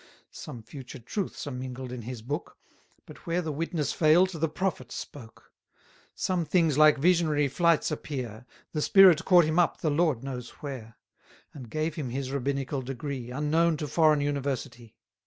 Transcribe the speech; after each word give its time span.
Some 0.31 0.63
future 0.63 0.97
truths 0.97 1.45
are 1.45 1.51
mingled 1.51 1.91
in 1.91 2.01
his 2.01 2.23
book; 2.23 2.57
But 3.05 3.27
where 3.27 3.39
the 3.43 3.51
witness 3.51 3.93
fail'd, 3.93 4.31
the 4.31 4.49
prophet 4.49 4.91
spoke. 4.91 5.51
Some 6.15 6.43
things 6.43 6.75
like 6.75 6.97
visionary 6.97 7.47
flights 7.47 7.91
appear; 7.91 8.47
The 8.73 8.81
spirit 8.81 9.23
caught 9.25 9.45
him 9.45 9.59
up 9.59 9.81
the 9.81 9.91
Lord 9.91 10.23
knows 10.23 10.49
where; 10.63 10.97
And 11.53 11.69
gave 11.69 11.93
him 11.93 12.09
his 12.09 12.31
rabbinical 12.31 12.81
degree, 12.81 13.29
Unknown 13.29 13.77
to 13.77 13.87
foreign 13.87 14.21
university. 14.21 14.95